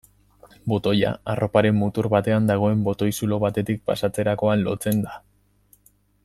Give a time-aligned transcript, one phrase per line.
[0.71, 5.21] Botoia, arroparen mutur batean dagoen botoi-zulo batetik pasatzerakoan lotzen da.